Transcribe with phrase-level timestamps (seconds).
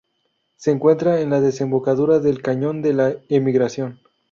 [0.55, 3.99] Se encuentra en la desembocadura del Cañón de la Emigración.